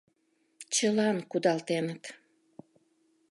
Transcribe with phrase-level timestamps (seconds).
[0.73, 2.03] ЧЫЛАН КУДАЛТЕНЫТ